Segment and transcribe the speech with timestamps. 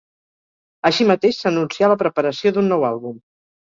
[0.91, 3.27] Així mateix s'anuncià la preparació d'un nou àlbum.